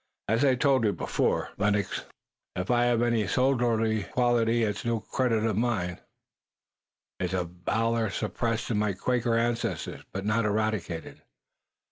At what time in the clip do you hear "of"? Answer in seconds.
5.45-5.55